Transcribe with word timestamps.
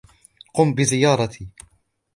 قم 0.53 0.75
بزيارتي 0.75 1.49